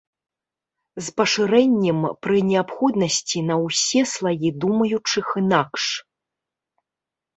[1.07, 5.83] З пашырэннем пры неабходнасці на ўсе слаі думаючых інакш.